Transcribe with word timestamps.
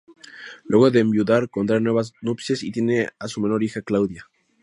Luego 0.63 0.89
de 0.89 0.99
enviudar, 1.01 1.47
contrae 1.51 1.79
nuevas 1.79 2.13
nupcias 2.23 2.63
y 2.63 2.71
tiene 2.71 3.09
a 3.19 3.27
su 3.27 3.39
menor 3.39 3.61
hija 3.61 3.83
Claudia. 3.83 4.25